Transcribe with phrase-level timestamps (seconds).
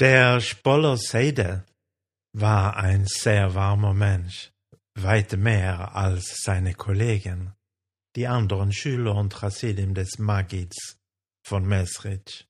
[0.00, 1.64] Der Spoller Seide
[2.32, 4.52] war ein sehr warmer Mensch,
[4.96, 7.54] weit mehr als seine Kollegen,
[8.16, 10.98] die anderen Schüler und Hasidim des Magids
[11.46, 12.48] von Mesrich.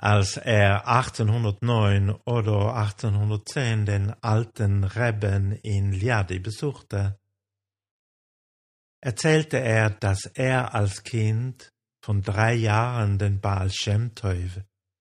[0.00, 7.18] Als er 1809 oder 1810 den alten Rebben in Liadi besuchte,
[9.00, 11.72] erzählte er, dass er als Kind
[12.04, 14.14] von drei Jahren den Baal Shem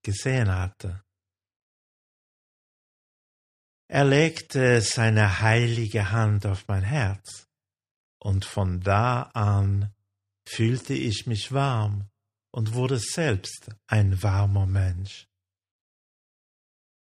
[0.08, 1.04] gesehen hatte.
[3.90, 7.48] Er legte seine heilige Hand auf mein Herz,
[8.22, 9.94] und von da an
[10.48, 12.10] fühlte ich mich warm
[12.54, 15.28] und wurde selbst ein warmer Mensch.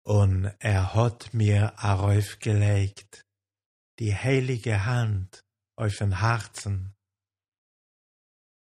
[0.02, 3.26] Und er hat mir aufgelegt
[3.98, 5.44] die heilige Hand
[5.76, 6.94] auf den Herzen,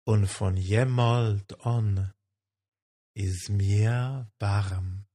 [0.07, 2.13] und von jemals an
[3.17, 5.07] ist mir warm.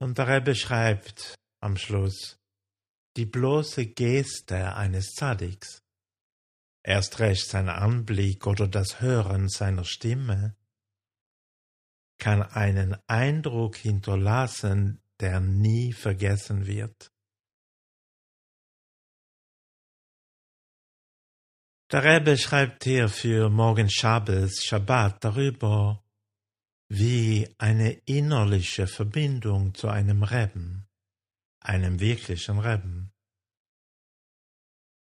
[0.00, 2.38] Und der Rebbe schreibt am Schluss,
[3.16, 5.82] die bloße Geste eines Zadiks,
[6.84, 10.56] erst recht sein Anblick oder das Hören seiner Stimme,
[12.18, 17.10] kann einen Eindruck hinterlassen, der nie vergessen wird.
[21.90, 26.01] Der Rebbe schreibt hier für morgen Shabbos, Shabbat darüber,
[26.94, 30.86] wie eine innerliche Verbindung zu einem Reben,
[31.60, 33.14] einem wirklichen Reben.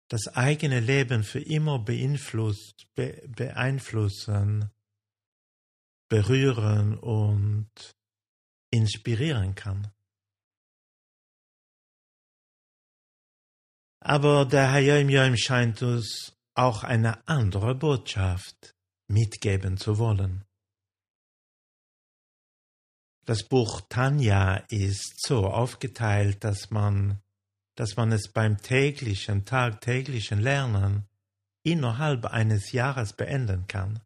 [0.09, 4.71] Das eigene Leben für immer beeinflusst, be beeinflussen,
[6.09, 7.73] berühren und
[8.71, 9.93] inspirieren kann.
[13.99, 18.77] Aber der Hayom Yom scheint uns auch eine andere Botschaft
[19.09, 20.45] mitgeben zu wollen.
[23.31, 27.23] Das Buch Tanja ist so aufgeteilt, dass man,
[27.77, 31.09] dass man es beim täglichen, tagtäglichen Lernen
[31.63, 34.03] innerhalb eines Jahres beenden kann.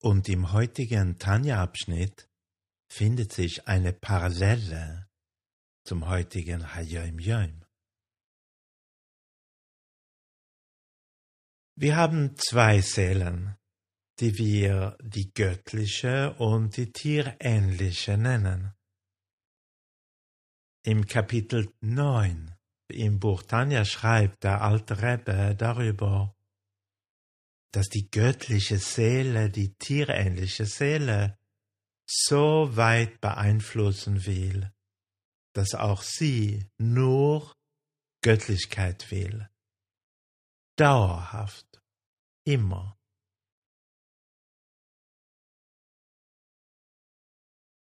[0.00, 2.30] Und im heutigen Tanja-Abschnitt
[2.88, 5.06] findet sich eine Parallele
[5.84, 7.62] zum heutigen Hayom Yom.
[11.74, 13.58] Wir haben zwei Seelen,
[14.20, 18.74] die wir die göttliche und die tierähnliche nennen.
[20.84, 22.54] Im Kapitel 9
[22.88, 26.34] im Buch Tanja schreibt der alte Rebbe darüber,
[27.72, 31.38] dass die göttliche Seele die tierähnliche Seele
[32.06, 34.70] so weit beeinflussen will,
[35.54, 37.54] dass auch sie nur
[38.22, 39.48] Göttlichkeit will.
[40.76, 41.82] Dauerhaft,
[42.44, 42.98] immer.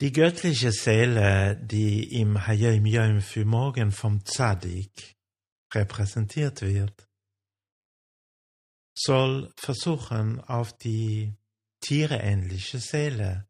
[0.04, 5.16] Die göttliche Seele, die im Hayom Yom für morgen vom Tzadik
[5.72, 7.09] repräsentiert wird,
[8.94, 11.34] soll versuchen, auf die
[11.81, 13.48] tiereähnliche Seele,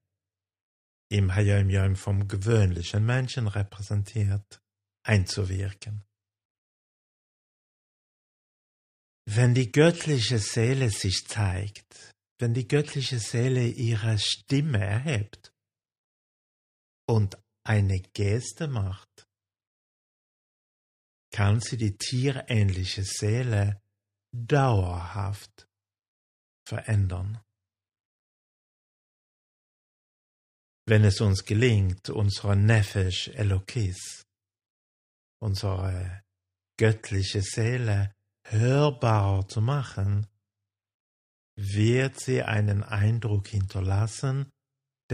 [1.10, 4.62] im Hayom Yom vom gewöhnlichen Menschen repräsentiert,
[5.02, 6.04] einzuwirken.
[9.26, 15.43] Wenn die göttliche Seele sich zeigt, wenn die göttliche Seele ihre Stimme erhebt,
[17.06, 19.28] und eine Geste macht,
[21.32, 23.82] kann sie die tierähnliche Seele
[24.32, 25.68] dauerhaft
[26.66, 27.40] verändern.
[30.86, 34.26] Wenn es uns gelingt, unsere Nefesh Elokis,
[35.40, 36.22] unsere
[36.78, 38.14] göttliche Seele
[38.46, 40.26] hörbarer zu machen,
[41.56, 44.50] wird sie einen Eindruck hinterlassen,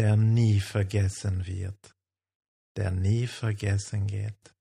[0.00, 1.94] der nie vergessen wird,
[2.74, 4.54] der nie vergessen geht.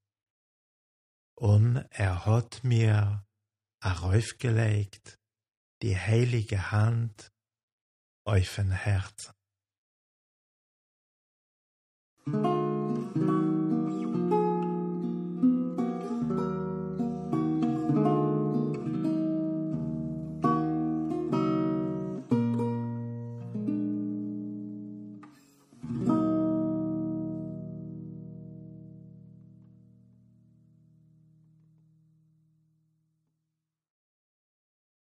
[1.38, 3.26] Und er hat mir
[3.80, 5.18] aufgelegt
[5.82, 7.32] die heilige Hand
[8.26, 9.32] auf ein Herz.